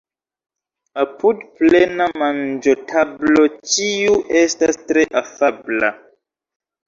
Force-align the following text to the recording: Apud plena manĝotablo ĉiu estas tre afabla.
Apud 1.01 1.41
plena 1.59 2.07
manĝotablo 2.21 3.45
ĉiu 3.73 4.15
estas 4.41 4.79
tre 4.89 5.03
afabla. 5.21 5.93